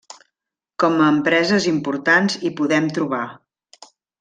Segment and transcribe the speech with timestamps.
[0.83, 3.23] Com a empreses importants hi podem trobar.